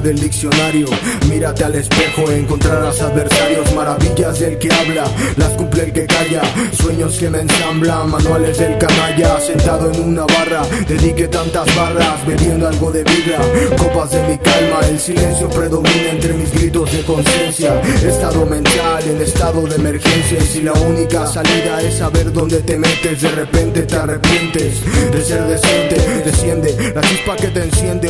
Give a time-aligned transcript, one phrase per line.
[0.00, 0.86] del diccionario.
[1.28, 5.04] Mírate al espejo, encontrarás adversarios, maravillas del que habla,
[5.36, 6.42] las cumple el que calla,
[6.72, 12.68] sueños que me ensamblan, manuales del canalla, sentado en una barra, dedique tantas barras, bebiendo
[12.68, 13.38] algo de vida,
[13.76, 19.20] copas de mi calma, el silencio predomina entre mis gritos de conciencia, estado mental en
[19.20, 23.82] estado de emergencia, y si la única salida es saber dónde te metes, de repente
[23.82, 24.80] te arrepientes
[25.12, 28.07] de ser decente, desciende la chispa que te enciende,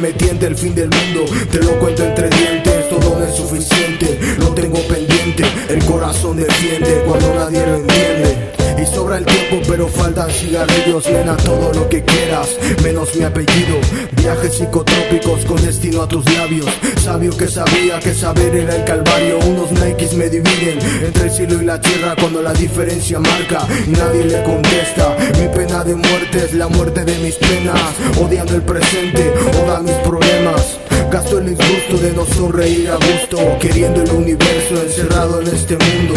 [0.00, 4.18] me tiende el fin del mundo, te lo cuento entre dientes, todo no es suficiente,
[4.38, 7.87] lo tengo pendiente, el corazón defiende cuando nadie lo entiende.
[9.08, 12.50] Sobra el tiempo, pero faltan cigarrillos, nena, todo lo que quieras,
[12.82, 13.78] menos mi apellido.
[14.12, 16.66] Viajes psicotrópicos con destino a tus labios.
[17.02, 19.38] Sabio que sabía que saber era el calvario.
[19.46, 24.26] Unos Nikes me dividen entre el cielo y la tierra cuando la diferencia marca nadie
[24.26, 25.16] le contesta.
[25.40, 27.80] Mi pena de muerte es la muerte de mis penas,
[28.20, 29.32] odiando el presente,
[29.64, 30.78] oda mis problemas.
[31.10, 36.14] Gasto el disgusto de no sonreír a gusto, queriendo el universo encerrado en este mundo.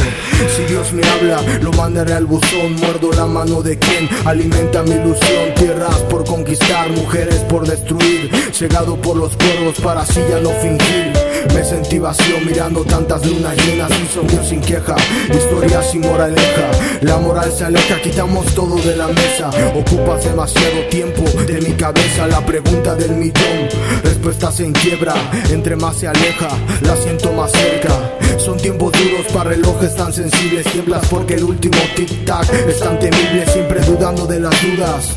[0.93, 2.73] Me habla, lo mandaré al buzón.
[2.75, 5.53] Muerdo la mano de quien alimenta mi ilusión.
[5.55, 8.29] Tierras por conquistar, mujeres por destruir.
[8.51, 11.13] Cegado por los cuervos para así ya no fingir.
[11.55, 14.95] Me sentí vacío mirando tantas lunas llenas, insomnio sin queja,
[15.33, 16.69] historia sin moraleja.
[17.01, 19.49] La moral se aleja, quitamos todo de la mesa.
[19.75, 22.27] Ocupas demasiado tiempo de mi cabeza.
[22.27, 23.69] La pregunta del millón,
[24.03, 25.15] respuestas en quiebra.
[25.49, 26.49] Entre más se aleja,
[26.81, 28.11] la siento más cerca.
[28.37, 28.57] Son
[29.51, 30.65] relojes tan sensibles.
[30.71, 35.15] Tiemblas porque el último tic-tac es tan temible, siempre dudando de las dudas.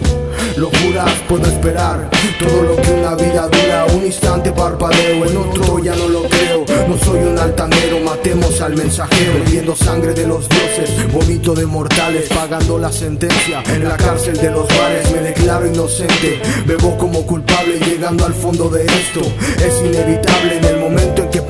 [0.56, 3.86] Locuras puedo esperar todo lo que una vida dura.
[3.94, 6.64] Un instante parpadeo, en otro ya no lo creo.
[6.88, 9.34] No soy un altanero, matemos al mensajero.
[9.44, 12.28] Bebiendo sangre de los dioses, vomito de mortales.
[12.28, 15.12] Pagando la sentencia en la cárcel de los bares.
[15.12, 17.78] Me declaro inocente, bebo como culpable.
[17.78, 19.20] Llegando al fondo de esto,
[19.64, 21.43] es inevitable en el momento en que.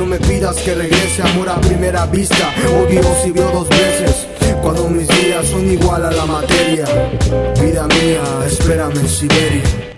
[0.00, 2.54] No me pidas que regrese, amor a primera vista.
[2.82, 4.26] Odio si vio dos veces.
[4.62, 6.86] Cuando mis días son igual a la materia
[7.60, 9.89] Vida mía, espérame en Siberia